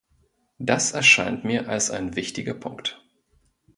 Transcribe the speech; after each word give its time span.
Das 0.57 0.93
erscheint 0.93 1.43
mir 1.45 1.69
als 1.69 1.91
ein 1.91 2.15
wichtiger 2.15 2.55
Punkt. 2.55 3.03